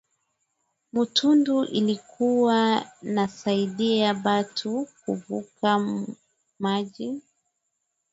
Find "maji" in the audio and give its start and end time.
6.59-7.21